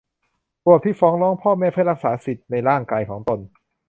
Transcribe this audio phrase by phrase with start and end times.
[0.63, 3.39] ขวบที่ฟ้องร้องพ่อแม่เพื่อรักษาสิทธิ์ในร่างกายของตน